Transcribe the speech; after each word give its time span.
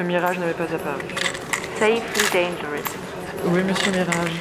Le 0.00 0.06
mirage 0.06 0.38
n'avait 0.38 0.54
pas 0.54 0.64
apparu. 0.64 1.02
Safely 1.78 2.00
dangerous. 2.32 2.88
Oui, 3.44 3.62
monsieur 3.62 3.92
Mirage. 3.92 4.32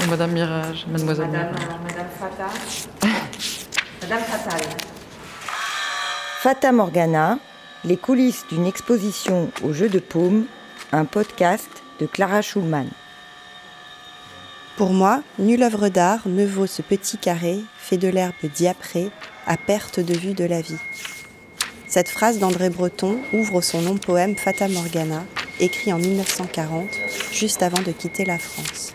Ou 0.00 0.10
Madame 0.10 0.30
Mirage, 0.30 0.86
Mademoiselle 0.86 1.26
Madame, 1.26 1.54
Mirage. 1.54 1.76
Madame 1.82 2.06
Fata. 2.20 2.46
Madame 4.02 4.20
Fatal. 4.20 4.60
Fata 6.40 6.70
Morgana, 6.70 7.38
les 7.84 7.96
coulisses 7.96 8.44
d'une 8.48 8.64
exposition 8.64 9.50
au 9.64 9.72
jeu 9.72 9.88
de 9.88 9.98
paume, 9.98 10.46
un 10.92 11.04
podcast 11.04 11.82
de 11.98 12.06
Clara 12.06 12.40
Schulman. 12.40 12.86
Pour 14.76 14.92
moi, 14.92 15.24
nulle 15.40 15.64
œuvre 15.64 15.88
d'art 15.88 16.20
ne 16.26 16.46
vaut 16.46 16.68
ce 16.68 16.82
petit 16.82 17.18
carré 17.18 17.58
fait 17.76 17.98
de 17.98 18.06
l'herbe 18.06 18.34
diaprée 18.54 19.10
à 19.48 19.56
perte 19.56 19.98
de 19.98 20.14
vue 20.14 20.34
de 20.34 20.44
la 20.44 20.60
vie. 20.60 20.78
Cette 21.88 22.10
phrase 22.10 22.38
d'André 22.38 22.68
Breton 22.68 23.18
ouvre 23.32 23.62
son 23.62 23.80
long 23.80 23.96
poème 23.96 24.36
Fata 24.36 24.68
Morgana, 24.68 25.24
écrit 25.58 25.90
en 25.90 25.98
1940, 25.98 26.86
juste 27.32 27.62
avant 27.62 27.80
de 27.80 27.92
quitter 27.92 28.26
la 28.26 28.38
France. 28.38 28.92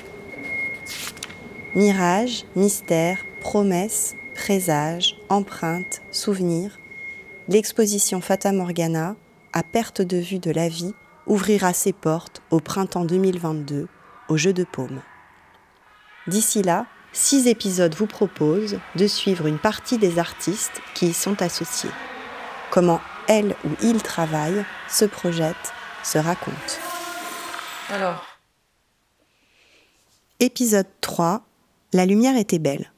Mirage, 1.73 2.45
mystère, 2.55 3.25
promesse, 3.41 4.15
présage, 4.35 5.15
empreinte, 5.29 6.03
souvenir, 6.11 6.77
l'exposition 7.47 8.21
Fata 8.21 8.51
Morgana, 8.51 9.15
à 9.53 9.63
perte 9.63 10.03
de 10.03 10.17
vue 10.17 10.37
de 10.37 10.51
la 10.51 10.69
vie, 10.69 10.93
ouvrira 11.25 11.73
ses 11.73 11.93
portes 11.93 12.43
au 12.51 12.59
printemps 12.59 13.05
2022 13.05 13.87
au 14.29 14.37
Jeu 14.37 14.53
de 14.53 14.65
Paume. 14.71 15.01
D'ici 16.27 16.61
là, 16.61 16.85
six 17.11 17.47
épisodes 17.47 17.95
vous 17.95 18.05
proposent 18.05 18.77
de 18.95 19.07
suivre 19.07 19.47
une 19.47 19.57
partie 19.57 19.97
des 19.97 20.19
artistes 20.19 20.79
qui 20.93 21.07
y 21.07 21.13
sont 21.13 21.41
associés. 21.41 21.89
Comment 22.73 23.01
elle 23.27 23.55
ou 23.65 23.69
il 23.83 24.01
travaillent, 24.01 24.65
se 24.89 25.05
projettent, 25.05 25.55
se 26.03 26.17
racontent. 26.17 26.57
Alors, 27.91 28.25
Épisode 30.39 30.87
3 31.01 31.45
La 31.93 32.07
lumière 32.07 32.35
était 32.35 32.57
belle. 32.57 32.91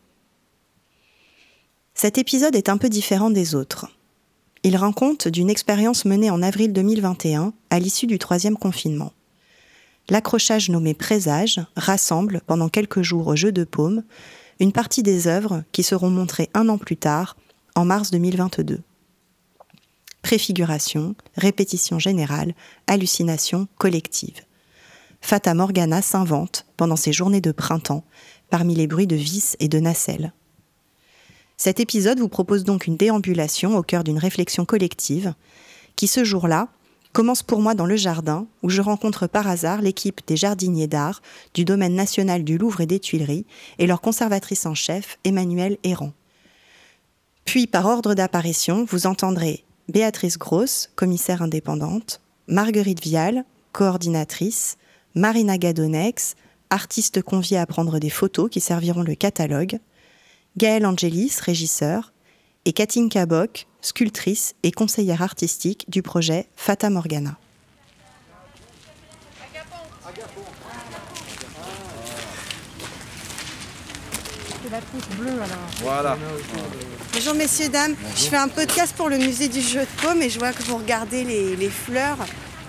Cet 1.94 2.18
épisode 2.18 2.56
est 2.56 2.70
un 2.70 2.78
peu 2.78 2.88
différent 2.88 3.30
des 3.30 3.54
autres. 3.54 3.88
Il 4.64 4.78
rend 4.78 4.94
compte 4.94 5.28
d'une 5.28 5.50
expérience 5.50 6.06
menée 6.06 6.30
en 6.30 6.42
avril 6.42 6.72
2021 6.72 7.52
à 7.70 7.78
l'issue 7.78 8.08
du 8.08 8.18
troisième 8.18 8.56
confinement. 8.56 9.12
L'accrochage 10.08 10.70
nommé 10.70 10.94
Présage 10.94 11.60
rassemble, 11.76 12.40
pendant 12.48 12.70
quelques 12.70 13.02
jours 13.02 13.28
au 13.28 13.36
Jeu 13.36 13.52
de 13.52 13.66
Paume, 13.66 14.06
une 14.62 14.72
partie 14.72 15.04
des 15.04 15.28
œuvres 15.28 15.64
qui 15.74 15.84
seront 15.84 16.10
montrées 16.10 16.50
un 16.54 16.70
an 16.70 16.78
plus 16.78 16.96
tard, 16.96 17.36
en 17.76 17.84
mars 17.84 18.10
2022. 18.12 18.82
Préfiguration, 20.26 21.14
répétition 21.38 22.00
générale, 22.00 22.56
hallucination 22.88 23.68
collective. 23.78 24.42
Fata 25.22 25.54
Morgana 25.54 26.02
s'invente, 26.02 26.66
pendant 26.78 26.96
ces 26.96 27.14
journées 27.14 27.42
de 27.42 27.52
printemps, 27.52 28.04
parmi 28.50 28.74
les 28.74 28.88
bruits 28.88 29.06
de 29.06 29.16
vis 29.16 29.56
et 29.60 29.68
de 29.68 29.80
nacelles. 29.80 30.34
Cet 31.58 31.80
épisode 31.80 32.18
vous 32.18 32.28
propose 32.28 32.64
donc 32.64 32.88
une 32.88 32.98
déambulation 32.98 33.78
au 33.78 33.84
cœur 33.84 34.04
d'une 34.04 34.18
réflexion 34.18 34.66
collective 34.66 35.36
qui, 35.96 36.08
ce 36.08 36.24
jour-là, 36.24 36.70
commence 37.14 37.44
pour 37.44 37.62
moi 37.62 37.76
dans 37.76 37.86
le 37.86 37.96
jardin 37.96 38.48
où 38.64 38.70
je 38.72 38.82
rencontre 38.82 39.28
par 39.28 39.48
hasard 39.48 39.84
l'équipe 39.84 40.22
des 40.26 40.38
jardiniers 40.38 40.88
d'art 40.88 41.22
du 41.54 41.66
domaine 41.66 41.94
national 41.94 42.44
du 42.44 42.58
Louvre 42.58 42.82
et 42.82 42.88
des 42.88 43.00
Tuileries 43.00 43.46
et 43.78 43.86
leur 43.86 44.02
conservatrice 44.02 44.66
en 44.66 44.74
chef, 44.74 45.20
Emmanuelle 45.24 45.78
Errand. 45.84 46.14
Puis, 47.46 47.68
par 47.68 47.86
ordre 47.86 48.16
d'apparition, 48.16 48.86
vous 48.90 49.06
entendrez 49.06 49.65
Béatrice 49.88 50.38
Gross, 50.38 50.90
commissaire 50.96 51.42
indépendante, 51.42 52.22
Marguerite 52.48 53.04
Vial, 53.04 53.46
coordinatrice, 53.72 54.78
Marina 55.14 55.58
Gadonex, 55.58 56.36
artiste 56.70 57.22
conviée 57.22 57.58
à 57.58 57.66
prendre 57.66 58.00
des 58.00 58.10
photos 58.10 58.50
qui 58.50 58.62
serviront 58.62 59.04
le 59.04 59.16
catalogue, 59.16 59.80
Gaëlle 60.58 60.86
Angelis, 60.86 61.38
régisseur, 61.40 62.14
et 62.66 62.74
Katinka 62.74 63.26
Bock, 63.28 63.68
sculptrice 63.82 64.56
et 64.64 64.72
conseillère 64.72 65.22
artistique 65.22 65.86
du 65.88 66.02
projet 66.02 66.48
Fata 66.56 66.90
Morgana. 66.90 67.38
Voilà. 75.82 76.18
Bonjour 77.14 77.34
messieurs, 77.36 77.70
dames. 77.70 77.94
Je 78.16 78.24
fais 78.24 78.36
un 78.38 78.48
podcast 78.48 78.94
pour 78.98 79.10
le 79.10 79.18
musée 79.18 79.48
du 79.48 79.62
jeu 79.62 79.82
de 79.82 80.02
paume 80.02 80.22
et 80.22 80.30
je 80.30 80.38
vois 80.40 80.52
que 80.52 80.64
vous 80.64 80.78
regardez 80.78 81.24
les, 81.24 81.56
les 81.56 81.70
fleurs. 81.70 82.18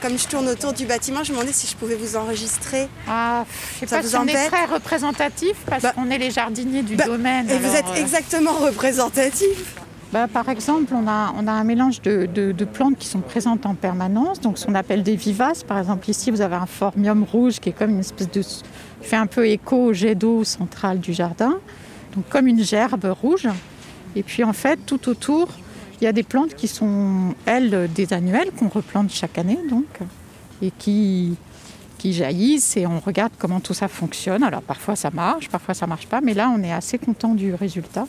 Comme 0.03 0.19
je 0.19 0.27
tourne 0.29 0.47
autour 0.49 0.73
du 0.73 0.85
bâtiment, 0.87 1.25
je 1.25 1.33
me 1.33 1.37
demandais 1.39 1.53
si 1.55 1.67
je 1.67 1.75
pouvais 1.75 1.95
vous 1.97 2.17
enregistrer. 2.17 2.87
Ah, 3.09 3.45
je 3.75 3.81
sais 3.81 3.87
Ça 3.87 3.97
pas 3.97 4.03
vous 4.03 4.09
si 4.09 4.17
on 4.17 4.27
est 4.27 4.49
très 4.49 4.67
représentatif 4.67 5.57
parce 5.67 5.83
Bah- 5.83 5.93
qu'on 5.95 6.11
est 6.11 6.19
les 6.19 6.31
jardiniers 6.31 6.83
du 6.83 6.97
Bah, 6.97 7.07
domaine. 7.07 7.49
Et 7.51 7.59
vous 7.59 7.75
êtes 7.75 7.87
euh, 7.89 8.01
exactement 8.01 8.53
représentatif. 8.53 9.75
bah, 10.13 10.29
par 10.33 10.49
exemple, 10.51 10.93
on 10.95 11.09
a, 11.09 11.33
on 11.37 11.47
a 11.49 11.53
un 11.53 11.65
mélange 11.65 12.03
de, 12.03 12.27
de- 12.27 12.53
de 12.53 12.65
plantes 12.67 12.99
qui 12.99 13.09
sont 13.09 13.21
présentes 13.21 13.65
en 13.67 13.75
permanence, 13.75 14.39
donc 14.41 14.59
ce 14.59 14.67
qu'on 14.67 14.75
appelle 14.75 15.03
des 15.03 15.17
vivaces. 15.17 15.65
Par 15.65 15.79
exemple, 15.79 16.09
ici, 16.11 16.31
vous 16.31 16.43
avez 16.43 16.57
un 16.57 16.67
formium 16.67 17.25
rouge 17.25 17.59
qui 17.59 17.71
est 17.71 17.73
comme 17.73 17.91
une 17.91 18.01
espèce 18.01 18.31
de. 18.31 18.43
fait 19.01 19.17
un 19.17 19.27
peu 19.27 19.49
écho 19.49 19.77
au 19.87 19.93
jet 19.95 20.15
d'eau 20.15 20.45
central 20.45 21.01
du 21.01 21.15
jardin, 21.15 21.55
comme 22.23 22.47
une 22.47 22.63
gerbe 22.63 23.05
rouge. 23.05 23.49
Et 24.15 24.23
puis 24.23 24.45
en 24.45 24.53
fait, 24.53 24.79
tout 24.87 25.09
autour, 25.09 25.49
il 26.01 26.05
y 26.05 26.07
a 26.07 26.13
des 26.13 26.23
plantes 26.23 26.55
qui 26.55 26.69
sont, 26.69 27.35
elles, 27.47 27.91
des 27.93 28.13
annuelles 28.13 28.51
qu'on 28.51 28.69
replante 28.69 29.11
chaque 29.11 29.39
année, 29.39 29.59
donc, 29.69 29.87
et 30.63 30.71
qui, 30.71 31.37
qui 31.99 32.13
jaillissent 32.13 32.77
et 32.77 32.87
on 32.87 33.01
regarde 33.01 33.33
comment 33.39 33.61
tout 33.61 33.75
ça 33.75 33.89
fonctionne. 33.89 34.43
Alors 34.43 34.63
parfois 34.63 34.97
ça 34.97 35.11
marche, 35.11 35.49
parfois 35.49 35.75
ça 35.75 35.87
marche 35.87 36.07
pas, 36.07 36.21
mais 36.21 36.35
là 36.35 36.53
on 36.55 36.63
est 36.63 36.73
assez 36.73 36.99
content 36.99 37.35
du 37.35 37.55
résultat. 37.55 38.07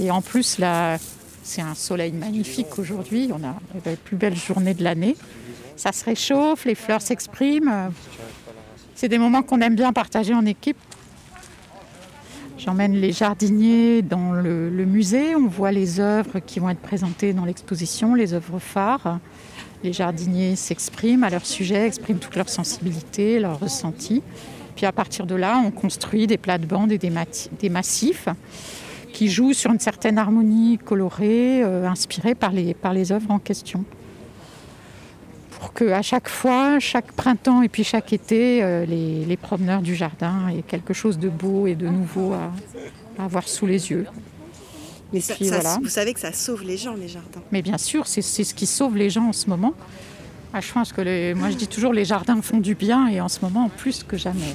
Et 0.00 0.10
en 0.10 0.22
plus 0.22 0.58
là, 0.58 0.98
c'est 1.42 1.62
un 1.62 1.74
soleil 1.74 2.12
magnifique 2.12 2.78
aujourd'hui. 2.78 3.30
On 3.32 3.44
a 3.46 3.54
la 3.84 3.96
plus 3.96 4.16
belle 4.16 4.36
journée 4.36 4.74
de 4.74 4.82
l'année. 4.82 5.16
Ça 5.76 5.92
se 5.92 6.04
réchauffe, 6.04 6.64
les 6.64 6.74
fleurs 6.74 7.02
s'expriment. 7.02 7.90
C'est 8.94 9.08
des 9.08 9.18
moments 9.18 9.42
qu'on 9.42 9.60
aime 9.60 9.74
bien 9.74 9.92
partager 9.92 10.34
en 10.34 10.46
équipe. 10.46 10.78
J'emmène 12.64 12.94
les 12.94 13.12
jardiniers 13.12 14.00
dans 14.00 14.32
le, 14.32 14.70
musée. 14.86 15.36
On 15.36 15.48
voit 15.48 15.70
les 15.70 16.00
œuvres 16.00 16.38
qui 16.38 16.60
vont 16.60 16.70
être 16.70 16.80
présentées 16.80 17.34
dans 17.34 17.44
l'exposition, 17.44 18.14
les 18.14 18.32
œuvres 18.32 18.58
phares. 18.58 19.18
Les 19.82 19.92
jardiniers 19.92 20.56
s'expriment 20.56 21.24
à 21.24 21.30
leur 21.30 21.44
sujet, 21.44 21.86
expriment 21.86 22.18
toute 22.18 22.36
leur 22.36 22.48
sensibilité, 22.48 23.38
leurs 23.38 23.60
ressentis. 23.60 24.22
Puis 24.76 24.86
à 24.86 24.92
partir 24.92 25.26
de 25.26 25.34
là, 25.34 25.62
on 25.62 25.70
construit 25.70 26.26
des 26.26 26.38
plates-bandes 26.38 26.90
et 26.90 26.96
des, 26.96 27.68
massifs 27.68 28.30
qui 29.12 29.28
jouent 29.28 29.52
sur 29.52 29.70
une 29.70 29.80
certaine 29.80 30.16
harmonie 30.16 30.78
colorée, 30.78 31.62
euh, 31.62 31.86
inspirée 31.86 32.34
par 32.34 32.54
les 32.54 33.12
œuvres 33.12 33.30
en 33.30 33.40
question. 33.40 33.84
Qu'à 35.74 36.02
chaque 36.02 36.28
fois, 36.28 36.78
chaque 36.78 37.10
printemps 37.12 37.62
et 37.62 37.68
puis 37.68 37.82
chaque 37.82 38.12
été, 38.12 38.62
euh, 38.62 38.84
les, 38.86 39.24
les 39.24 39.36
promeneurs 39.36 39.82
du 39.82 39.94
jardin 39.96 40.48
aient 40.48 40.62
quelque 40.62 40.94
chose 40.94 41.18
de 41.18 41.28
beau 41.28 41.66
et 41.66 41.74
de 41.74 41.88
nouveau 41.88 42.32
à, 42.32 42.52
à 43.18 43.24
avoir 43.24 43.48
sous 43.48 43.66
les 43.66 43.90
yeux. 43.90 44.06
Mais 45.12 45.20
ça- 45.20 45.34
puis 45.34 45.46
ça- 45.46 45.60
voilà. 45.60 45.78
vous 45.82 45.88
savez 45.88 46.14
que 46.14 46.20
ça 46.20 46.32
sauve 46.32 46.62
les 46.64 46.76
gens, 46.76 46.94
les 46.94 47.08
jardins. 47.08 47.42
Mais 47.50 47.60
bien 47.62 47.78
sûr, 47.78 48.06
c'est 48.06 48.22
c'est 48.22 48.44
ce 48.44 48.54
qui 48.54 48.66
sauve 48.66 48.96
les 48.96 49.10
gens 49.10 49.26
en 49.28 49.32
ce 49.32 49.48
moment. 49.50 49.74
Ah, 50.52 50.60
je 50.60 50.72
pense 50.72 50.92
que 50.92 51.00
les- 51.00 51.34
moi 51.34 51.50
je 51.50 51.56
dis 51.56 51.66
toujours 51.66 51.92
les 51.92 52.04
jardins 52.04 52.40
font 52.40 52.58
du 52.60 52.76
bien 52.76 53.08
et 53.08 53.20
en 53.20 53.28
ce 53.28 53.40
moment 53.42 53.68
plus 53.68 54.04
que 54.04 54.16
jamais. 54.16 54.54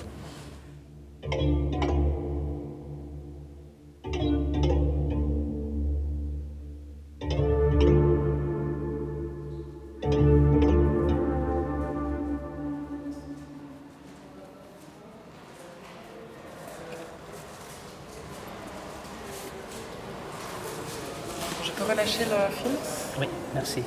Le 22.25 22.55
fil 22.55 22.71
Oui, 23.19 23.27
merci. 23.53 23.83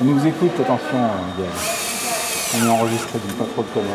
On 0.00 0.04
nous 0.04 0.26
écoute, 0.26 0.52
attention. 0.60 0.98
On 2.54 2.64
est 2.64 2.68
enregistré, 2.68 3.18
donc 3.18 3.36
pas 3.36 3.44
trop 3.52 3.62
de 3.62 3.68
conneries. 3.68 3.90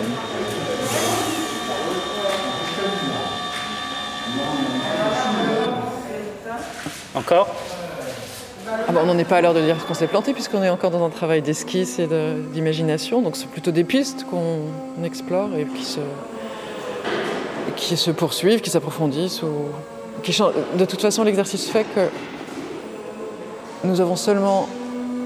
Encore? 7.13 7.55
On 8.97 9.05
n'en 9.05 9.17
est 9.17 9.25
pas 9.25 9.37
à 9.37 9.41
l'heure 9.41 9.53
de 9.53 9.61
dire 9.61 9.85
qu'on 9.85 9.93
s'est 9.93 10.07
planté 10.07 10.33
puisqu'on 10.33 10.63
est 10.63 10.69
encore 10.69 10.91
dans 10.91 11.05
un 11.05 11.09
travail 11.09 11.41
d'esquisse 11.41 11.99
et 11.99 12.07
d'imagination. 12.53 13.21
Donc 13.21 13.35
c'est 13.35 13.47
plutôt 13.47 13.71
des 13.71 13.83
pistes 13.83 14.25
qu'on 14.29 15.03
explore 15.03 15.49
et 15.55 15.65
qui 17.75 17.97
se, 17.97 18.11
poursuivent, 18.11 18.61
qui 18.61 18.69
s'approfondissent 18.69 19.43
ou 19.43 19.51
qui. 20.23 20.37
De 20.77 20.85
toute 20.85 21.01
façon, 21.01 21.23
l'exercice 21.23 21.69
fait 21.69 21.85
que 21.95 22.07
nous 23.83 24.01
avons 24.01 24.15
seulement 24.15 24.67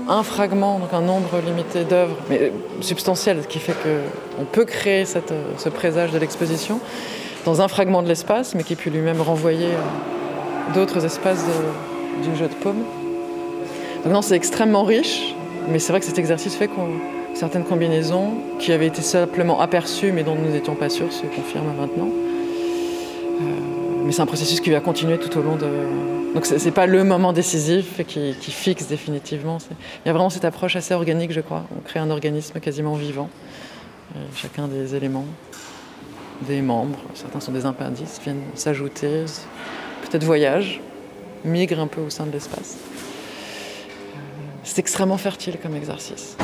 un 0.08 0.24
fragment, 0.24 0.80
donc 0.80 0.94
un 0.94 1.02
nombre 1.02 1.42
limité 1.46 1.84
d'œuvres, 1.84 2.16
mais 2.30 2.52
substantiel, 2.82 3.40
ce 3.42 3.48
qui 3.48 3.60
fait 3.60 3.74
qu'on 3.74 4.46
peut 4.46 4.66
créer 4.66 5.06
ce 5.06 5.70
présage 5.70 6.12
de 6.12 6.20
l'exposition 6.20 6.80
dans 7.44 7.62
un 7.62 7.68
fragment 7.68 8.04
de 8.04 8.08
l'espace, 8.08 8.56
mais 8.56 8.64
qui 8.64 8.76
peut 8.76 8.90
lui-même 8.90 9.22
renvoyer 9.22 9.70
d'autres 10.74 11.06
espaces 11.06 11.44
du 12.24 12.36
jeu 12.36 12.48
de 12.48 12.54
paume. 12.56 12.84
Non, 14.06 14.22
c'est 14.22 14.36
extrêmement 14.36 14.84
riche, 14.84 15.34
mais 15.68 15.80
c'est 15.80 15.92
vrai 15.92 16.00
que 16.00 16.06
cet 16.06 16.20
exercice 16.20 16.56
fait 16.56 16.68
qu'on 16.68 16.88
certaines 17.36 17.64
combinaisons 17.64 18.34
qui 18.60 18.72
avaient 18.72 18.88
été 18.88 19.02
simplement 19.02 19.60
aperçues, 19.60 20.12
mais 20.12 20.24
dont 20.24 20.36
nous 20.36 20.52
n'étions 20.52 20.76
pas 20.76 20.90
sûrs, 20.90 21.12
se 21.12 21.26
confirment 21.26 21.76
maintenant. 21.78 22.10
Euh, 22.10 23.44
mais 24.06 24.12
c'est 24.12 24.22
un 24.22 24.26
processus 24.26 24.62
qui 24.62 24.70
va 24.72 24.80
continuer 24.80 25.18
tout 25.18 25.38
au 25.38 25.42
long 25.42 25.56
de. 25.56 25.68
Donc 26.34 26.46
c'est 26.46 26.60
c'est 26.60 26.72
pas 26.72 26.86
le 26.86 27.04
moment 27.04 27.34
décisif 27.34 28.02
qui, 28.08 28.34
fixe 28.34 28.88
définitivement. 28.88 29.58
Il 29.72 30.08
y 30.08 30.10
a 30.10 30.14
vraiment 30.14 30.30
cette 30.30 30.46
approche 30.46 30.76
assez 30.76 30.94
organique, 30.94 31.32
je 31.32 31.42
crois. 31.42 31.66
On 31.76 31.82
crée 31.82 32.00
un 32.00 32.10
organisme 32.10 32.60
quasiment 32.60 32.96
vivant. 32.96 33.30
Euh, 34.16 34.20
chacun 34.36 34.68
des 34.68 34.96
éléments, 34.96 35.26
des 36.42 36.62
membres, 36.62 37.00
certains 37.16 37.40
sont 37.40 37.52
des 37.52 37.66
appendices, 37.66 38.20
viennent 38.24 38.44
s'ajouter, 38.54 39.26
peut-être 40.04 40.24
voyagent, 40.24 40.80
migrent 41.44 41.80
un 41.80 41.88
peu 41.88 42.02
au 42.02 42.10
sein 42.10 42.26
de 42.26 42.32
l'espace. 42.32 42.78
C'est 44.66 44.80
extrêmement 44.80 45.18
fertile 45.18 45.58
comme 45.62 45.76
exercice. 45.76 46.36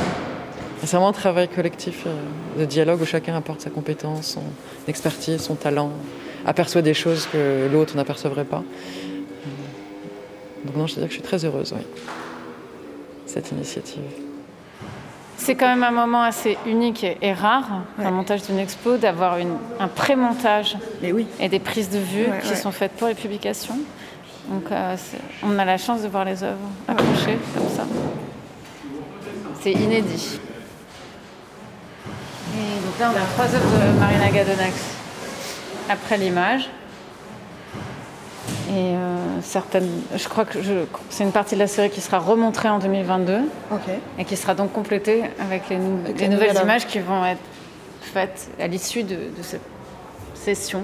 C'est 0.79 0.91
vraiment 0.91 1.09
un 1.09 1.13
travail 1.13 1.47
collectif 1.47 2.03
euh, 2.07 2.59
de 2.59 2.65
dialogue 2.65 3.01
où 3.01 3.05
chacun 3.05 3.35
apporte 3.35 3.61
sa 3.61 3.69
compétence, 3.69 4.27
son 4.27 4.43
expertise, 4.87 5.41
son 5.41 5.55
talent, 5.55 5.91
aperçoit 6.45 6.81
des 6.81 6.93
choses 6.93 7.27
que 7.31 7.67
l'autre 7.71 7.95
n'apercevrait 7.95 8.45
pas. 8.45 8.63
Donc 10.65 10.75
non, 10.75 10.87
je 10.87 10.95
te 10.95 10.99
dis 10.99 11.05
que 11.07 11.11
je 11.11 11.17
suis 11.19 11.23
très 11.27 11.43
heureuse, 11.43 11.73
oui, 11.75 11.83
cette 13.25 13.51
initiative. 13.51 14.01
C'est 15.37 15.55
quand 15.55 15.67
même 15.67 15.83
un 15.83 15.91
moment 15.91 16.21
assez 16.21 16.55
unique 16.67 17.03
et, 17.03 17.17
et 17.23 17.33
rare, 17.33 17.81
dans 17.97 18.09
le 18.09 18.15
montage 18.15 18.43
d'une 18.43 18.59
expo, 18.59 18.97
d'avoir 18.97 19.37
un 19.79 19.87
pré-montage 19.87 20.77
oui. 21.03 21.25
et 21.39 21.49
des 21.49 21.59
prises 21.59 21.89
de 21.89 21.97
vue 21.97 22.25
Ouais, 22.29 22.39
qui 22.43 22.49
ouais. 22.49 22.55
sont 22.55 22.71
faites 22.71 22.91
pour 22.91 23.07
les 23.07 23.15
publications. 23.15 23.77
Donc 24.49 24.71
euh, 24.71 24.95
on 25.43 25.57
a 25.59 25.65
la 25.65 25.77
chance 25.77 26.01
de 26.01 26.07
voir 26.07 26.25
les 26.25 26.43
œuvres 26.43 26.57
accrochées 26.87 27.37
comme 27.55 27.69
ça. 27.69 27.83
C'est 29.61 29.71
inédit. 29.73 30.39
Et 32.53 32.85
donc 32.85 32.99
là, 32.99 33.11
on 33.13 33.17
a 33.17 33.25
trois 33.33 33.45
œuvres 33.45 33.93
de 33.93 33.99
Marina 33.99 34.29
Gadonax 34.29 34.73
après 35.89 36.17
l'image. 36.17 36.69
Et 38.69 38.95
euh, 38.95 39.17
certaines, 39.41 39.89
je 40.15 40.27
crois 40.27 40.45
que 40.45 40.61
je- 40.61 40.85
c'est 41.09 41.23
une 41.23 41.31
partie 41.31 41.55
de 41.55 41.59
la 41.59 41.67
série 41.67 41.89
qui 41.89 42.01
sera 42.01 42.19
remontrée 42.19 42.69
en 42.69 42.79
2022 42.79 43.41
Ok. 43.71 43.79
et 44.17 44.25
qui 44.25 44.35
sera 44.37 44.55
donc 44.55 44.71
complétée 44.73 45.23
avec 45.39 45.69
les, 45.69 45.77
nou- 45.77 45.99
Avec 46.05 46.17
les 46.19 46.27
la 46.27 46.33
nouvelles 46.33 46.49
nouvelle 46.49 46.63
images 46.63 46.87
qui 46.87 46.99
vont 46.99 47.23
être 47.25 47.39
faites 48.01 48.49
à 48.59 48.67
l'issue 48.67 49.03
de, 49.03 49.15
de 49.15 49.43
cette 49.43 49.61
session 50.33 50.83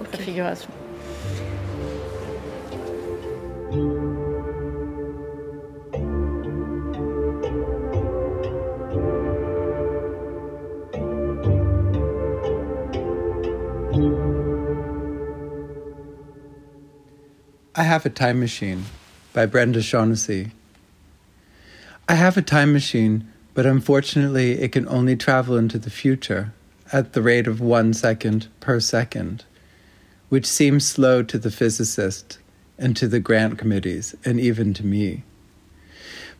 de 0.00 0.04
préfiguration. 0.06 0.68
I 3.74 3.78
Have 17.82 18.06
a 18.06 18.10
Time 18.10 18.38
Machine 18.38 18.84
by 19.32 19.46
Brenda 19.46 19.82
Shaughnessy. 19.82 20.52
I 22.08 22.14
have 22.14 22.36
a 22.36 22.42
time 22.42 22.72
machine, 22.72 23.26
but 23.54 23.66
unfortunately 23.66 24.52
it 24.52 24.70
can 24.70 24.86
only 24.86 25.16
travel 25.16 25.56
into 25.56 25.80
the 25.80 25.90
future 25.90 26.52
at 26.92 27.12
the 27.12 27.22
rate 27.22 27.48
of 27.48 27.60
one 27.60 27.92
second 27.92 28.46
per 28.60 28.78
second, 28.78 29.44
which 30.28 30.46
seems 30.46 30.86
slow 30.86 31.24
to 31.24 31.38
the 31.38 31.50
physicist 31.50 32.38
and 32.78 32.96
to 32.96 33.08
the 33.08 33.20
grant 33.20 33.58
committees 33.58 34.14
and 34.24 34.40
even 34.40 34.74
to 34.74 34.84
me. 34.84 35.22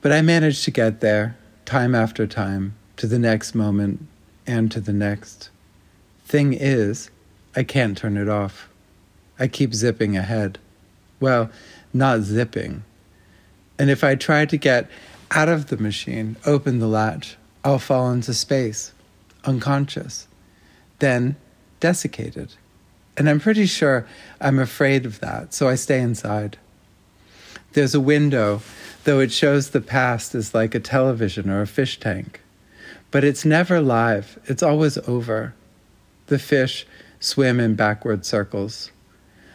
But 0.01 0.13
I 0.13 0.23
manage 0.23 0.65
to 0.65 0.71
get 0.71 1.01
there, 1.01 1.37
time 1.65 1.95
after 1.95 2.27
time, 2.27 2.75
to 2.97 3.07
the 3.07 3.19
next 3.19 3.55
moment 3.55 4.07
and 4.47 4.71
to 4.73 4.81
the 4.81 4.93
next. 4.93 5.51
Thing 6.27 6.53
is, 6.53 7.11
I 7.57 7.63
can't 7.63 7.97
turn 7.97 8.17
it 8.17 8.29
off. 8.29 8.69
I 9.39 9.49
keep 9.49 9.75
zipping 9.75 10.17
ahead. 10.17 10.59
Well, 11.21 11.51
not 11.93 12.21
zipping. 12.21 12.85
And 13.79 13.91
if 13.91 14.05
I 14.05 14.15
try 14.15 14.47
to 14.47 14.57
get 14.57 14.89
out 15.31 15.49
of 15.49 15.67
the 15.67 15.77
machine, 15.77 16.37
open 16.45 16.79
the 16.79 16.87
latch, 16.87 17.37
I'll 17.65 17.79
fall 17.79 18.11
into 18.11 18.35
space, 18.35 18.93
unconscious, 19.45 20.29
then 20.99 21.37
desiccated. 21.81 22.55
And 23.17 23.29
I'm 23.29 23.41
pretty 23.41 23.67
sure 23.67 24.07
I'm 24.41 24.59
afraid 24.59 25.07
of 25.07 25.21
that, 25.21 25.55
so 25.55 25.69
I 25.69 25.77
stay 25.77 26.01
inside. 26.01 26.59
There's 27.73 27.95
a 27.95 28.01
window, 28.01 28.63
though 29.05 29.21
it 29.21 29.33
shows 29.33 29.71
the 29.71 29.81
past 29.81 30.35
as 30.35 30.55
like 30.55 30.75
a 30.75 30.81
television 30.81 31.51
or 31.51 31.63
a 31.63 31.67
fish 31.67 31.99
tank. 32.01 32.41
But 33.11 33.25
it's 33.25 33.45
never 33.45 33.81
live, 33.81 34.39
it's 34.47 34.63
always 34.63 34.99
over. 35.09 35.55
The 36.27 36.39
fish 36.39 36.87
swim 37.21 37.61
in 37.61 37.75
backward 37.75 38.25
circles. 38.25 38.91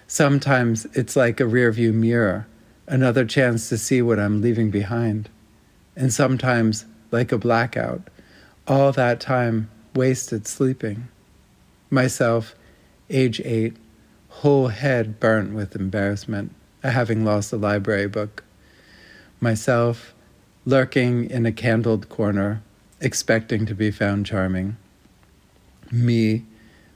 Sometimes 0.07 0.85
it's 0.93 1.15
like 1.15 1.39
a 1.39 1.43
rearview 1.43 1.93
mirror, 1.93 2.47
another 2.87 3.25
chance 3.25 3.69
to 3.69 3.77
see 3.77 4.01
what 4.01 4.19
I'm 4.19 4.41
leaving 4.41 4.71
behind. 4.71 5.29
And 5.95 6.13
sometimes, 6.13 6.85
like 7.11 7.31
a 7.31 7.37
blackout, 7.37 8.01
all 8.67 8.91
that 8.93 9.19
time 9.19 9.69
wasted 9.93 10.47
sleeping. 10.47 11.07
Myself, 11.89 12.55
age 13.09 13.41
eight, 13.41 13.75
whole 14.29 14.67
head 14.67 15.19
burnt 15.19 15.53
with 15.53 15.75
embarrassment 15.75 16.53
at 16.83 16.93
having 16.93 17.25
lost 17.25 17.51
a 17.51 17.57
library 17.57 18.07
book. 18.07 18.43
Myself, 19.39 20.13
lurking 20.65 21.29
in 21.29 21.45
a 21.45 21.51
candled 21.51 22.09
corner, 22.09 22.61
expecting 23.01 23.65
to 23.65 23.75
be 23.75 23.91
found 23.91 24.25
charming. 24.25 24.77
Me, 25.91 26.45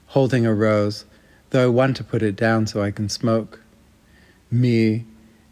holding 0.08 0.46
a 0.46 0.54
rose, 0.54 1.04
though 1.50 1.64
I 1.64 1.68
want 1.68 1.96
to 1.96 2.04
put 2.04 2.22
it 2.22 2.36
down 2.36 2.66
so 2.66 2.82
I 2.82 2.90
can 2.90 3.08
smoke. 3.08 3.60
Me, 4.50 5.04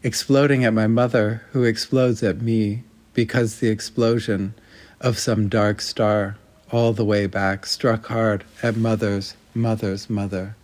exploding 0.03 0.63
at 0.63 0.73
my 0.73 0.87
mother, 0.87 1.43
who 1.51 1.63
explodes 1.63 2.23
at 2.23 2.41
me 2.41 2.83
because 3.13 3.59
the 3.59 3.69
explosion 3.69 4.53
of 5.01 5.19
some 5.19 5.49
dark 5.49 5.81
star 5.81 6.37
all 6.71 6.93
the 6.93 7.05
way 7.05 7.27
back 7.27 7.65
struck 7.65 8.07
hard 8.07 8.43
at 8.63 8.75
mother's 8.75 9.35
mother's 9.53 10.09
mother. 10.09 10.55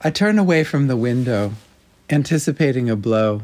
I 0.00 0.10
turn 0.10 0.38
away 0.38 0.62
from 0.62 0.86
the 0.86 0.96
window, 0.96 1.54
anticipating 2.08 2.88
a 2.88 2.94
blow. 2.94 3.42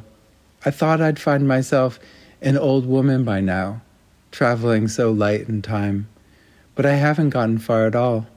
I 0.64 0.70
thought 0.70 1.00
I'd 1.00 1.18
find 1.18 1.48
myself 1.48 1.98
an 2.40 2.56
old 2.56 2.86
woman 2.86 3.24
by 3.24 3.40
now, 3.40 3.82
traveling 4.30 4.86
so 4.86 5.10
light 5.10 5.48
in 5.48 5.62
time, 5.62 6.06
but 6.76 6.86
I 6.86 6.94
haven't 6.94 7.30
gotten 7.30 7.58
far 7.58 7.86
at 7.86 7.96
all. 7.96 8.28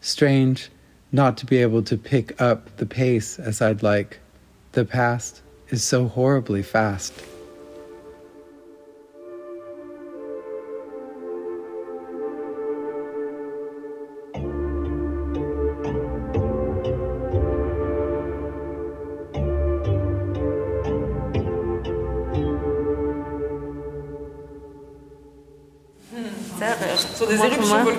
Strange 0.00 0.70
not 1.12 1.36
to 1.36 1.46
be 1.46 1.58
able 1.58 1.84
to 1.84 1.96
pick 1.96 2.40
up 2.42 2.76
the 2.78 2.86
pace 2.86 3.38
as 3.38 3.62
I'd 3.62 3.84
like. 3.84 4.18
The 4.72 4.84
past 4.84 5.40
is 5.68 5.84
so 5.84 6.08
horribly 6.08 6.64
fast. 6.64 7.12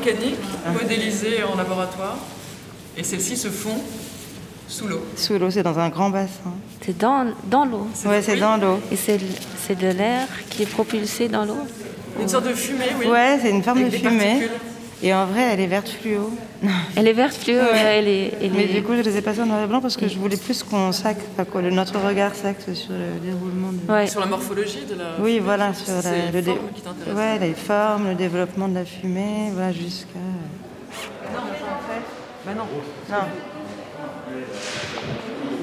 Volcaniques 0.03 0.39
modélisées 0.73 1.43
en 1.43 1.55
laboratoire. 1.55 2.17
Et 2.97 3.03
celles-ci 3.03 3.37
se 3.37 3.47
font 3.47 3.81
sous 4.67 4.87
l'eau. 4.87 5.01
Sous 5.15 5.37
l'eau, 5.37 5.49
c'est 5.49 5.63
dans 5.63 5.79
un 5.79 5.89
grand 5.89 6.09
bassin. 6.09 6.53
C'est 6.85 6.97
dans, 6.97 7.25
dans 7.45 7.65
l'eau. 7.65 7.87
Ouais, 8.05 8.21
c'est 8.21 8.37
dans 8.37 8.57
l'eau. 8.57 8.79
Et 8.91 8.95
c'est 8.95 9.19
c'est 9.65 9.77
de 9.77 9.87
l'air 9.87 10.27
qui 10.49 10.63
est 10.63 10.67
propulsé 10.67 11.27
dans 11.29 11.45
l'eau. 11.45 11.57
Une 12.19 12.27
sorte 12.27 12.47
de 12.47 12.53
fumée, 12.53 12.85
oui. 12.99 13.07
Ouais, 13.07 13.39
c'est 13.41 13.49
une 13.49 13.63
forme 13.63 13.79
de 13.79 13.85
Avec 13.85 14.01
fumée. 14.01 14.17
particules. 14.19 14.49
Et 15.05 15.13
en 15.13 15.25
vrai, 15.25 15.41
elle 15.51 15.59
est 15.59 15.67
verte 15.67 15.89
fluo. 15.89 16.31
Elle 16.95 17.09
est 17.09 17.13
verte 17.13 17.33
fluo, 17.35 17.57
Ouais. 17.57 17.77
elle 17.77 18.07
est, 18.07 18.33
elle 18.41 18.51
Mais 18.53 18.63
est- 18.63 18.73
du 18.73 18.83
coup, 18.83 18.93
je 18.95 19.01
les 19.01 19.17
ai 19.17 19.21
passés 19.21 19.41
en 19.41 19.45
noir 19.45 19.61
et 19.61 19.67
blanc 19.67 19.81
parce 19.81 19.97
que 19.97 20.07
je 20.07 20.17
voulais 20.17 20.37
plus 20.37 20.63
qu'on 20.63 20.93
sac, 20.93 21.17
enfin, 21.33 21.43
que 21.43 21.57
notre 21.69 21.99
regard 21.99 22.33
s'axe 22.35 22.71
sur 22.73 22.93
le 22.93 23.19
déroulement 23.21 23.71
de. 23.73 23.91
Ouais. 23.91 24.07
Sur 24.07 24.21
la 24.21 24.27
morphologie 24.27 24.85
de 24.89 24.95
la. 24.95 25.15
Oui, 25.19 25.39
voilà, 25.39 25.73
sur 25.73 25.93
la, 25.93 26.11
les 26.11 26.31
le 26.31 26.41
dé- 26.41 26.51
ouais, 27.13 27.37
les 27.39 27.53
formes, 27.53 28.07
le 28.09 28.15
développement 28.15 28.69
de 28.69 28.75
la 28.75 28.85
fumée, 28.85 29.49
voilà, 29.53 29.73
jusqu'à. 29.73 30.19
Bah 32.45 32.51
non. 32.55 32.63
Non. 33.09 33.23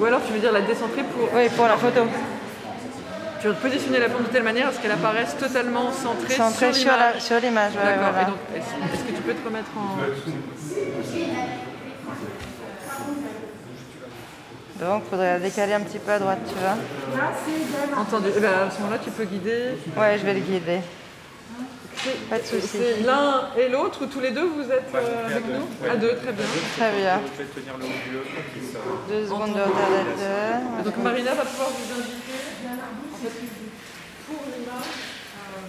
Ou 0.00 0.04
alors 0.04 0.20
tu 0.26 0.32
veux 0.34 0.38
dire 0.38 0.52
la 0.52 0.60
décentrer 0.62 1.02
pour. 1.02 1.28
Oui, 1.34 1.48
pour 1.56 1.66
la 1.66 1.76
photo. 1.78 2.00
Tu 3.40 3.46
veux 3.48 3.54
positionner 3.54 3.98
la 4.00 4.08
plante 4.08 4.24
de 4.24 4.28
telle 4.28 4.42
manière 4.42 4.68
à 4.68 4.72
ce 4.72 4.80
qu'elle 4.80 4.90
apparaisse 4.92 5.34
totalement 5.38 5.90
centrée, 5.92 6.34
Centrée 6.34 6.72
sur 6.74 6.90
l'image. 6.92 7.20
sur 7.22 7.40
l'image, 7.40 7.72
ouais, 7.72 7.82
D'accord. 7.84 8.10
voilà. 8.12 8.22
Et 8.22 8.24
donc, 8.26 8.36
est-ce 8.54 8.94
est-ce 8.94 9.04
que 9.04 9.16
tu 9.16 9.22
peux 9.22 9.32
te 9.34 9.44
remettre 9.46 9.70
en. 9.76 9.96
Donc, 14.84 15.04
faudrait 15.10 15.34
la 15.34 15.38
décaler 15.40 15.72
un 15.74 15.80
petit 15.80 15.98
peu 15.98 16.12
à 16.12 16.18
droite, 16.18 16.38
tu 16.48 16.54
vois. 16.54 16.76
Entendu. 18.00 18.28
Eh 18.36 18.40
ben, 18.40 18.48
à 18.66 18.70
ce 18.70 18.78
moment-là, 18.80 18.98
tu 19.02 19.10
peux 19.10 19.24
guider. 19.24 19.72
Ouais, 19.96 20.18
je 20.18 20.24
vais 20.24 20.34
le 20.34 20.40
guider. 20.40 20.80
Pas 22.30 22.38
de 22.38 22.44
souci. 22.44 22.78
C'est 22.78 23.02
l'un 23.04 23.48
et 23.58 23.68
l'autre 23.68 24.04
ou 24.04 24.06
tous 24.06 24.20
les 24.20 24.30
deux 24.30 24.46
vous 24.46 24.62
êtes 24.62 24.88
euh, 24.94 25.26
avec 25.26 25.44
nous? 25.46 25.66
À 25.90 25.96
deux, 25.96 26.14
très 26.16 26.32
bien. 26.32 26.44
Très 26.78 26.92
bien. 26.92 27.20
Je 27.36 27.42
vais 27.42 27.48
tenir 27.50 27.74
le. 27.78 29.14
Deux 29.14 29.26
secondes 29.26 29.52
de 29.54 29.60
retardataire. 29.60 30.60
Donc 30.82 30.96
Marina 30.96 31.34
va 31.34 31.44
pouvoir 31.44 31.68
vous 31.68 32.00
indiquer. 32.00 32.40
Pour 33.20 34.40
l'image, 34.48 34.90
euh, 34.96 35.60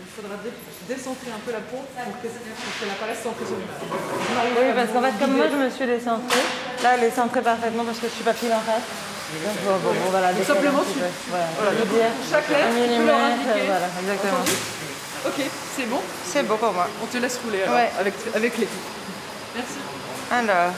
il 0.00 0.10
faudra 0.16 0.36
dé- 0.40 0.56
décentrer 0.88 1.28
un 1.34 1.40
peu 1.44 1.52
la 1.52 1.60
peau 1.60 1.84
pour 1.84 2.14
que- 2.22 2.28
pour 2.32 2.72
qu'elle 2.80 2.90
apparaisse 2.96 3.20
centrée 3.22 3.44
sur 3.44 3.56
l'image. 3.60 3.84
Oui, 4.56 4.72
va 4.72 4.72
parce 4.80 4.90
qu'en 4.92 5.02
fait, 5.04 5.16
comme 5.20 5.36
moi, 5.36 5.46
je 5.52 5.56
me 5.60 5.68
suis 5.68 5.86
décentrée. 5.86 6.40
Là, 6.82 6.96
elle 6.96 7.04
est 7.04 7.10
centrée 7.14 7.42
parfaitement 7.42 7.84
parce 7.84 7.98
que 7.98 8.08
je 8.08 8.14
suis 8.14 8.24
pas 8.24 8.32
pile 8.32 8.52
en 8.54 8.60
face. 8.64 8.88
Donc, 9.32 9.56
bon, 9.64 9.76
bon, 9.84 9.92
bon, 9.96 10.10
voilà, 10.10 10.32
décaler 10.32 10.46
simplement, 10.48 10.80
tu-. 10.84 10.98
Voilà, 11.28 11.44
Voilà, 11.56 11.70
donc, 11.72 11.88
veux 11.88 11.96
dire, 11.96 12.12
chaque 12.30 12.48
lettre, 12.48 12.68
un 12.68 12.72
millimètre, 12.72 13.24
indiquer. 13.32 13.64
voilà, 13.68 13.88
exactement. 14.00 14.44
Ok, 15.24 15.38
c'est 15.76 15.86
bon 15.86 16.00
C'est 16.26 16.42
beau 16.44 16.56
pour 16.56 16.72
moi. 16.72 16.88
On 17.02 17.06
te 17.06 17.16
laisse 17.18 17.38
rouler 17.44 17.62
alors, 17.62 17.74
Ouais. 17.76 17.90
avec, 17.98 18.14
avec 18.34 18.58
l'équipe. 18.58 18.80
Merci. 19.56 19.78
Alors, 20.30 20.72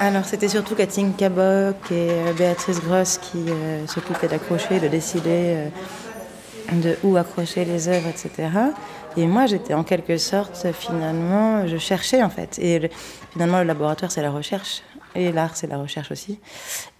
Alors, 0.00 0.24
c'était 0.24 0.48
surtout 0.48 0.74
Catherine 0.74 1.14
Cabot 1.14 1.70
et 1.90 1.92
euh, 1.92 2.32
Béatrice 2.36 2.80
Gross 2.80 3.18
qui 3.18 3.44
euh, 3.48 3.86
s'occupaient 3.86 4.28
d'accrocher, 4.28 4.80
de 4.80 4.88
décider 4.88 5.28
euh, 5.30 5.68
de 6.72 6.96
où 7.02 7.16
accrocher 7.16 7.64
les 7.64 7.88
œuvres, 7.88 8.08
etc. 8.08 8.48
Et 9.16 9.26
moi, 9.26 9.46
j'étais 9.46 9.74
en 9.74 9.84
quelque 9.84 10.16
sorte, 10.18 10.66
finalement, 10.72 11.66
je 11.66 11.76
cherchais 11.76 12.22
en 12.22 12.30
fait. 12.30 12.58
Et 12.58 12.78
le- 12.80 12.88
finalement, 13.32 13.58
le 13.60 13.64
laboratoire, 13.64 14.10
c'est 14.10 14.22
la 14.22 14.30
recherche. 14.30 14.82
Et 15.14 15.30
l'art, 15.30 15.56
c'est 15.56 15.68
la 15.68 15.78
recherche 15.78 16.10
aussi. 16.10 16.40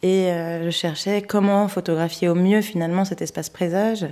Et 0.02 0.30
euh, 0.30 0.64
je 0.64 0.70
cherchais 0.70 1.22
comment 1.22 1.66
photographier 1.66 2.28
au 2.28 2.34
mieux, 2.36 2.60
finalement, 2.60 3.04
cet 3.04 3.22
espace 3.22 3.48
présage. 3.50 4.06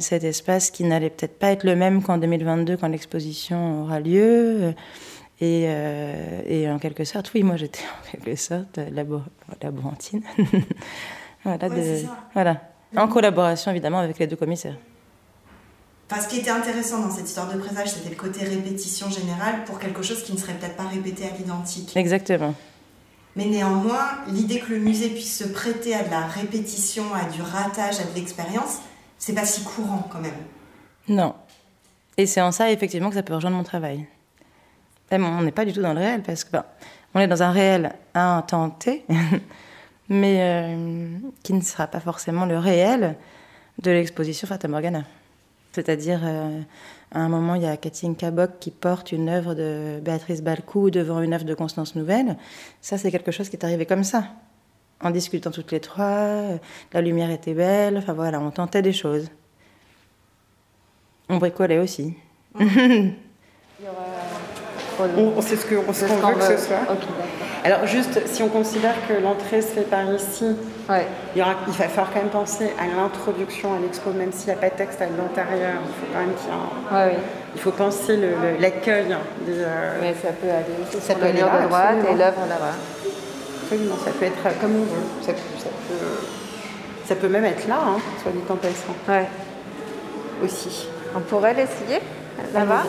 Cet 0.00 0.24
espace 0.24 0.72
qui 0.72 0.82
n'allait 0.82 1.08
peut-être 1.10 1.38
pas 1.38 1.52
être 1.52 1.62
le 1.62 1.76
même 1.76 2.02
qu'en 2.02 2.18
2022, 2.18 2.76
quand 2.78 2.88
l'exposition 2.88 3.82
aura 3.84 4.00
lieu. 4.00 4.74
Et, 5.40 5.64
euh, 5.68 6.40
et 6.46 6.70
en 6.70 6.78
quelque 6.78 7.04
sorte, 7.04 7.30
oui, 7.34 7.42
moi 7.42 7.56
j'étais 7.56 7.80
en 8.08 8.10
quelque 8.10 8.36
sorte 8.36 8.78
labo- 8.78 9.22
laborantine. 9.62 10.22
voilà, 11.44 11.68
Ouais, 11.68 12.00
de- 12.02 12.06
voilà. 12.34 12.60
En 12.96 13.08
collaboration 13.08 13.70
évidemment 13.70 13.98
avec 13.98 14.18
les 14.18 14.26
deux 14.26 14.36
commissaires. 14.36 14.76
Enfin, 16.10 16.22
ce 16.22 16.28
qui 16.28 16.38
était 16.38 16.50
intéressant 16.50 17.00
dans 17.00 17.10
cette 17.10 17.26
histoire 17.28 17.52
de 17.52 17.58
présage, 17.58 17.88
c'était 17.88 18.08
le 18.10 18.14
côté 18.16 18.44
répétition 18.44 19.10
générale 19.10 19.64
pour 19.64 19.78
quelque 19.78 20.02
chose 20.02 20.22
qui 20.22 20.32
ne 20.32 20.38
serait 20.38 20.54
peut-être 20.54 20.76
pas 20.76 20.86
répété 20.86 21.24
à 21.24 21.36
l'identique. 21.36 21.96
Exactement. 21.96 22.54
Mais 23.34 23.44
néanmoins, 23.46 24.06
l'idée 24.28 24.60
que 24.60 24.70
le 24.72 24.78
musée 24.78 25.08
puisse 25.10 25.36
se 25.36 25.44
prêter 25.48 25.94
à 25.94 26.04
de 26.04 26.10
la 26.10 26.20
répétition, 26.26 27.02
à 27.12 27.24
du 27.28 27.42
ratage, 27.42 27.98
à 28.00 28.04
de 28.04 28.14
l'expérience, 28.14 28.78
c'est 29.18 29.34
pas 29.34 29.44
si 29.44 29.62
courant 29.64 30.08
quand 30.10 30.20
même. 30.20 30.32
Non. 31.08 31.34
Et 32.16 32.24
c'est 32.26 32.40
en 32.40 32.52
ça 32.52 32.70
effectivement 32.70 33.08
que 33.10 33.16
ça 33.16 33.22
peut 33.24 33.34
rejoindre 33.34 33.56
mon 33.56 33.64
travail. 33.64 34.06
Et 35.10 35.18
bon, 35.18 35.26
on 35.26 35.42
n'est 35.42 35.52
pas 35.52 35.64
du 35.64 35.72
tout 35.72 35.82
dans 35.82 35.92
le 35.94 36.00
réel 36.00 36.22
parce 36.22 36.44
que 36.44 36.50
ben, 36.52 36.64
on 37.14 37.20
est 37.20 37.28
dans 37.28 37.42
un 37.42 37.50
réel 37.50 37.94
à 38.12 38.36
un 38.36 38.42
temps 38.42 38.70
T, 38.70 39.04
mais 40.08 40.38
euh, 40.40 41.06
qui 41.42 41.52
ne 41.52 41.60
sera 41.60 41.86
pas 41.86 42.00
forcément 42.00 42.44
le 42.44 42.58
réel 42.58 43.16
de 43.82 43.90
l'exposition 43.90 44.48
Fata 44.48 44.68
Morgana. 44.68 45.04
C'est-à-dire, 45.72 46.20
euh, 46.24 46.60
à 47.12 47.20
un 47.20 47.28
moment, 47.28 47.54
il 47.54 47.62
y 47.62 47.66
a 47.66 47.76
Catherine 47.76 48.16
Cabot 48.16 48.48
qui 48.58 48.70
porte 48.70 49.12
une 49.12 49.28
œuvre 49.28 49.54
de 49.54 50.00
Béatrice 50.02 50.42
Balcou 50.42 50.90
devant 50.90 51.20
une 51.20 51.34
œuvre 51.34 51.44
de 51.44 51.54
Constance 51.54 51.94
Nouvelle. 51.94 52.36
Ça, 52.80 52.98
c'est 52.98 53.10
quelque 53.10 53.30
chose 53.30 53.48
qui 53.50 53.56
est 53.56 53.64
arrivé 53.64 53.84
comme 53.86 54.02
ça, 54.02 54.24
en 55.02 55.10
discutant 55.10 55.50
toutes 55.50 55.72
les 55.72 55.80
trois. 55.80 56.04
euh, 56.04 56.58
La 56.92 57.00
lumière 57.02 57.30
était 57.30 57.54
belle, 57.54 57.98
enfin 57.98 58.14
voilà, 58.14 58.40
on 58.40 58.50
tentait 58.50 58.82
des 58.82 58.94
choses. 58.94 59.30
On 61.28 61.36
bricolait 61.36 61.78
aussi. 61.78 62.14
On, 62.58 62.64
c'est 63.78 63.82
ce 63.82 64.25
on- 65.04 65.38
ce 65.92 66.04
qu'on 66.08 66.14
veut 66.28 66.34
que 66.34 66.44
ce 66.58 66.66
soit. 66.66 66.76
Alors 67.64 67.86
juste, 67.86 68.20
si 68.26 68.42
on 68.42 68.48
considère 68.48 68.94
que 69.08 69.14
l'entrée 69.14 69.60
se 69.60 69.68
fait 69.68 69.80
par 69.90 70.04
ici, 70.12 70.54
il, 71.34 71.38
y 71.38 71.42
aura, 71.42 71.54
il 71.66 71.72
va 71.72 71.88
falloir 71.88 72.12
quand 72.12 72.20
même 72.20 72.28
penser 72.28 72.70
à 72.78 72.86
l'introduction 72.86 73.74
à 73.74 73.78
l'expo, 73.80 74.10
même 74.10 74.30
s'il 74.32 74.46
n'y 74.48 74.52
a 74.54 74.56
pas 74.56 74.68
de 74.68 74.74
texte 74.76 75.02
à 75.02 75.06
l'intérieur. 75.06 75.72
Il 75.82 75.94
faut 75.94 76.06
quand 76.12 76.20
même 76.20 76.34
qu'il 76.34 76.46
y 76.46 76.50
ait 76.50 76.54
un- 76.54 76.96
Il 77.56 77.60
faut 77.60 77.70
penser 77.72 78.18
l'accueil 78.60 79.06
des... 79.06 79.58
euh, 79.58 80.12
ça 80.22 80.28
peut 80.28 80.48
aller 80.48 80.74
aussi 80.86 81.04
ça 81.04 81.14
peut 81.14 81.22
le 81.22 81.26
aller 81.30 81.40
là, 81.40 81.62
de 81.62 81.66
droite 81.66 81.94
et 82.12 82.14
l'œuvre 82.16 82.40
là-bas. 82.48 82.74
Absolument, 83.62 83.96
ça 84.04 84.10
peut 84.12 84.26
être 84.26 84.60
comme 84.60 84.76
on 84.76 84.84
veut. 84.84 85.06
Ça, 85.22 85.32
ça 85.32 85.68
peut, 85.88 86.06
ça 87.08 87.14
peut 87.16 87.28
même 87.28 87.46
être 87.46 87.66
là, 87.66 87.78
hein, 87.84 87.98
soit 88.22 88.30
dit 88.30 88.38
en 88.48 88.54
passant. 88.56 88.94
Ouais. 89.08 89.26
Aussi. 90.44 90.88
On 91.16 91.20
pourrait 91.20 91.54
l'essayer 91.54 92.00
là-bas? 92.54 92.84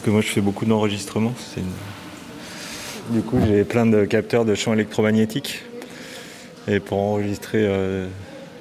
Parce 0.00 0.06
que 0.06 0.10
moi, 0.12 0.22
je 0.22 0.28
fais 0.28 0.40
beaucoup 0.40 0.64
d'enregistrements. 0.64 1.34
une- 1.58 3.14
Du 3.14 3.20
coup, 3.20 3.38
j'ai 3.46 3.64
plein 3.64 3.84
de 3.84 4.06
capteurs 4.06 4.46
de 4.46 4.54
champs 4.54 4.72
électromagnétiques. 4.72 5.62
Et 6.68 6.80
pour 6.80 6.96
enregistrer 6.98 7.58
euh, 7.66 8.06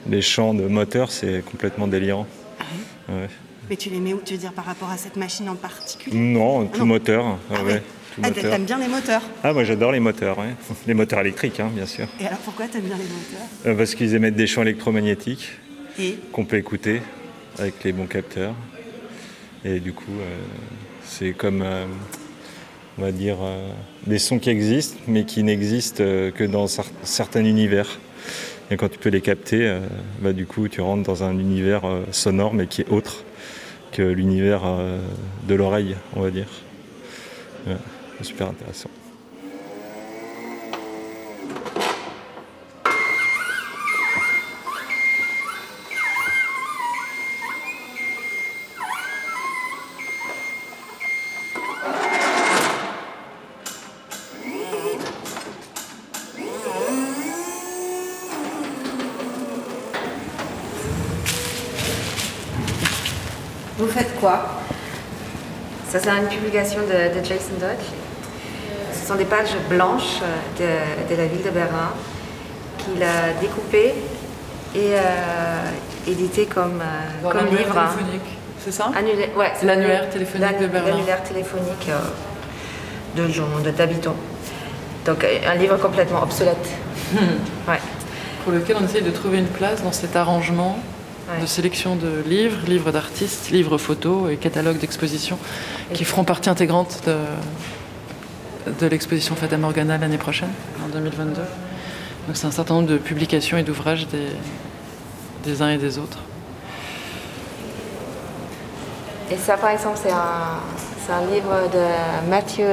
les 0.10 0.22
champs 0.22 0.54
de 0.54 0.64
moteur, 0.68 1.10
c'est 1.12 1.42
complètement 1.50 1.88
délirant. 1.88 2.28
Ouais. 3.08 3.28
Mais 3.70 3.78
tu 3.78 3.90
les 3.90 4.02
mets 4.02 4.14
où 4.14 4.20
Tu 4.26 4.34
veux 4.34 4.40
dire 4.40 4.52
par 4.52 4.66
rapport 4.66 4.90
à 4.90 4.98
cette 4.98 5.16
machine 5.16 5.48
en 5.48 5.56
particulier? 5.56 6.18
Non, 6.18 6.64
Ah 6.74 6.78
tout 6.78 6.86
moteur. 6.86 7.38
Ah 7.50 7.64
ouais, 7.64 7.82
tout 8.16 8.22
Ah, 8.22 8.32
t'aimes 8.32 8.66
bien 8.66 8.78
les 8.80 8.90
moteurs? 8.90 9.22
Ah, 9.42 9.54
moi 9.54 9.64
j'adore 9.64 9.94
les 9.94 10.02
moteurs, 10.02 10.40
ouais. 10.40 10.56
les 10.88 10.94
moteurs 10.94 11.22
électriques, 11.22 11.62
hein, 11.62 11.70
bien 11.74 11.86
sûr. 11.86 12.08
Et 12.20 12.26
alors 12.28 12.40
pourquoi 12.40 12.68
t'aimes 12.68 12.82
bien 12.84 12.98
les 12.98 13.04
moteurs? 13.04 13.48
Euh, 13.66 13.76
parce 13.78 13.96
qu'ils 13.96 14.14
émettent 14.14 14.36
des 14.36 14.48
champs 14.48 14.64
électromagnétiques 14.64 15.52
qu'on 16.34 16.44
peut 16.44 16.58
écouter 16.58 17.02
avec 17.60 17.82
les 17.86 17.94
bons 17.94 18.08
capteurs. 18.08 18.56
Et 19.64 19.80
du 19.80 19.94
coup, 19.94 20.12
euh, 20.20 20.36
c'est 21.04 21.32
comme, 21.32 21.62
euh, 21.62 21.86
on 22.98 23.02
va 23.02 23.12
dire, 23.12 23.38
euh, 23.42 23.70
des 24.08 24.20
sons 24.20 24.40
qui 24.40 24.50
existent, 24.50 24.98
mais 25.08 25.26
qui 25.26 25.44
n'existent 25.44 26.04
euh, 26.04 26.32
que 26.32 26.44
dans 26.44 26.66
cer- 26.66 26.86
certains 27.04 27.44
univers. 27.44 28.00
Et 28.72 28.78
quand 28.78 28.90
tu 28.90 29.00
peux 29.00 29.10
les 29.10 29.22
capter, 29.22 29.80
bah, 30.22 30.32
du 30.32 30.46
coup, 30.46 30.68
tu 30.68 30.80
rentres 30.80 31.02
dans 31.02 31.24
un 31.24 31.32
univers 31.40 31.82
sonore, 32.12 32.54
mais 32.54 32.68
qui 32.68 32.82
est 32.82 32.90
autre 32.92 33.24
que 33.92 34.04
l'univers 34.04 34.62
de 35.48 35.56
l'oreille, 35.56 35.96
on 36.16 36.22
va 36.22 36.30
dire. 36.30 36.46
Super 38.22 38.50
intéressant. 38.50 38.92
Quoi 64.20 64.46
Ça, 65.90 66.00
c'est 66.00 66.10
une 66.10 66.28
publication 66.28 66.80
de, 66.82 67.20
de 67.20 67.24
Jason 67.26 67.54
Dodge. 67.60 67.86
Ce 68.94 69.08
sont 69.08 69.16
des 69.16 69.26
pages 69.26 69.56
blanches 69.70 70.20
euh, 70.22 71.08
de, 71.10 71.16
de 71.16 71.20
la 71.22 71.28
ville 71.28 71.44
de 71.44 71.50
Berlin 71.50 71.92
qu'il 72.78 73.02
a 73.02 73.34
découpées 73.42 73.94
et 74.76 74.94
euh, 74.94 75.00
éditées 76.08 76.46
comme, 76.46 76.82
euh, 76.82 77.24
Dans 77.24 77.30
comme 77.32 77.46
livre. 77.48 77.74
téléphonique, 77.74 78.38
c'est 78.64 78.72
ça? 78.72 78.92
Ouais, 79.36 79.52
c'est 79.60 79.66
L'annuaire 79.66 80.10
téléphonique 80.10 80.60
de 80.60 80.68
Berlin. 80.68 80.98
L'annuaire 80.98 81.24
téléphonique 81.24 81.90
euh, 81.90 82.00
de 83.16 83.64
de 83.64 83.72
d'habitants. 83.72 84.16
Donc 85.06 85.24
euh, 85.24 85.38
un 85.52 85.56
livre 85.56 85.78
complètement 85.78 86.22
obsolète. 86.24 86.58
Ouais. 87.68 87.80
pour 88.44 88.54
lequel 88.54 88.78
on 88.80 88.86
essaye 88.86 89.02
de 89.02 89.10
trouver 89.10 89.40
une 89.40 89.48
place 89.48 89.82
dans 89.84 89.92
cet 89.92 90.16
arrangement 90.16 90.78
de 91.42 91.46
sélection 91.46 91.96
de 91.96 92.24
livres, 92.28 92.58
livres 92.68 92.92
d'artistes, 92.92 93.52
livres 93.52 93.78
photos 93.78 94.32
et 94.32 94.38
catalogues 94.38 94.80
d'expositions 94.80 95.38
qui 95.94 96.04
feront 96.04 96.24
partie 96.24 96.50
intégrante 96.50 97.02
de, 97.06 97.16
de 98.80 98.88
l'exposition 98.88 99.36
Fata 99.36 99.58
Morgana 99.58 99.98
l'année 99.98 100.18
prochaine, 100.18 100.50
en 100.84 100.90
2022. 100.90 101.42
Donc 102.28 102.38
c'est 102.38 102.48
un 102.48 102.52
certain 102.52 102.76
nombre 102.76 102.88
de 102.88 102.98
publications 102.98 103.58
et 103.58 103.64
d'ouvrages 103.64 104.08
des, 104.08 105.62
uns 105.62 105.70
et 105.70 105.78
des 105.78 105.98
autres. 105.98 106.20
Et 109.32 109.38
ça, 109.38 109.58
par 109.58 109.70
exemple, 109.70 109.98
c'est 110.02 110.12
un, 110.12 110.60
un, 111.14 111.34
livre 111.34 111.70
de 111.72 112.30
Mathieu 112.30 112.68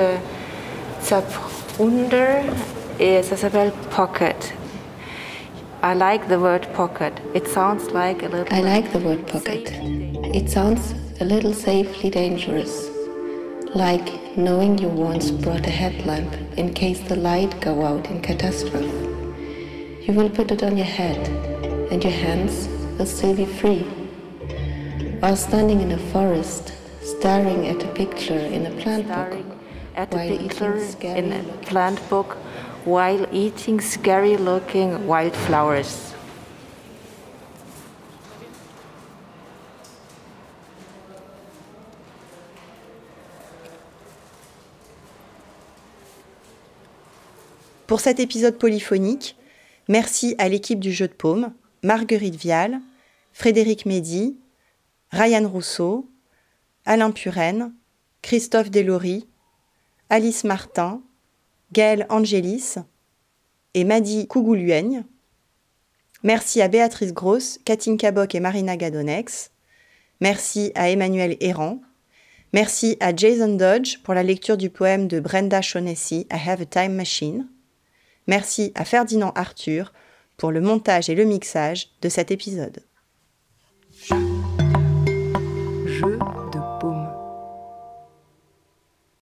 Zaprunder 1.02 2.42
et 2.98 3.22
ça 3.22 3.36
s'appelle 3.36 3.72
Pocket. 3.94 4.54
I 5.86 5.94
like 5.94 6.26
the 6.26 6.40
word 6.40 6.66
pocket. 6.74 7.20
It 7.32 7.46
sounds 7.46 7.92
like 7.92 8.24
a 8.24 8.28
little. 8.28 8.52
I 8.52 8.60
like 8.60 8.92
the 8.92 8.98
word 8.98 9.24
pocket. 9.28 9.70
It 10.34 10.50
sounds 10.50 10.96
a 11.20 11.24
little 11.24 11.54
safely 11.54 12.10
dangerous. 12.10 12.88
Like 13.72 14.36
knowing 14.36 14.78
you 14.78 14.88
once 14.88 15.30
brought 15.30 15.64
a 15.64 15.70
headlamp 15.70 16.34
in 16.58 16.74
case 16.74 16.98
the 16.98 17.14
light 17.14 17.60
go 17.60 17.84
out 17.84 18.10
in 18.10 18.20
catastrophe. 18.20 18.88
You 20.04 20.14
will 20.14 20.28
put 20.28 20.50
it 20.50 20.64
on 20.64 20.76
your 20.76 20.92
head, 21.00 21.28
and 21.92 22.02
your 22.02 22.18
hands 22.24 22.66
will 22.98 23.06
still 23.06 23.36
be 23.36 23.46
free. 23.46 23.84
While 25.20 25.36
standing 25.36 25.82
in 25.82 25.92
a 25.92 25.98
forest, 26.10 26.72
staring 27.00 27.68
at 27.68 27.84
a 27.84 27.92
picture 27.94 28.44
in 28.56 28.66
a 28.66 28.72
plant 28.82 29.06
book, 29.06 29.46
at 29.94 30.12
a 30.12 30.36
picture 30.36 30.78
in 31.04 31.32
a 31.32 31.44
plant 31.68 32.00
book 32.10 32.36
while 32.86 33.26
eating 33.32 33.80
scary 33.80 34.36
looking 34.36 35.06
wildflowers. 35.06 36.14
Pour 47.88 48.00
cet 48.00 48.20
épisode 48.20 48.58
polyphonique, 48.58 49.36
merci 49.88 50.34
à 50.38 50.48
l'équipe 50.48 50.80
du 50.80 50.92
jeu 50.92 51.08
de 51.08 51.12
paume, 51.12 51.52
Marguerite 51.82 52.36
Vial, 52.36 52.80
Frédéric 53.32 53.84
Médy, 53.84 54.38
Ryan 55.10 55.48
Rousseau, 55.48 56.08
Alain 56.84 57.10
Puren, 57.10 57.72
Christophe 58.22 58.70
Delory, 58.70 59.26
Alice 60.08 60.44
Martin, 60.44 61.00
Gaël 61.72 62.06
Angelis 62.08 62.76
et 63.74 63.84
Madi 63.84 64.26
Kougouluigne. 64.26 65.04
Merci 66.22 66.62
à 66.62 66.68
Béatrice 66.68 67.12
Gross, 67.12 67.58
Katinka 67.64 68.10
Bock 68.10 68.34
et 68.34 68.40
Marina 68.40 68.76
Gadonex. 68.76 69.50
Merci 70.20 70.72
à 70.74 70.90
Emmanuel 70.90 71.36
Errant. 71.40 71.80
Merci 72.52 72.96
à 73.00 73.14
Jason 73.14 73.54
Dodge 73.54 73.98
pour 74.02 74.14
la 74.14 74.22
lecture 74.22 74.56
du 74.56 74.70
poème 74.70 75.08
de 75.08 75.20
Brenda 75.20 75.60
Shaughnessy, 75.60 76.26
I 76.32 76.48
Have 76.48 76.62
a 76.62 76.66
Time 76.66 76.94
Machine. 76.94 77.48
Merci 78.26 78.72
à 78.74 78.84
Ferdinand 78.84 79.32
Arthur 79.34 79.92
pour 80.36 80.52
le 80.52 80.60
montage 80.60 81.10
et 81.10 81.14
le 81.14 81.24
mixage 81.24 81.90
de 82.02 82.08
cet 82.08 82.30
épisode. 82.30 82.82